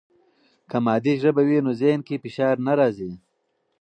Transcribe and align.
که 0.69 0.77
مادي 0.85 1.13
ژبه 1.21 1.41
وي، 1.47 1.57
نو 1.65 1.71
ذهن 1.81 1.99
کې 2.07 2.21
فشار 2.23 2.55
نه 2.67 2.73
راځي. 2.79 3.11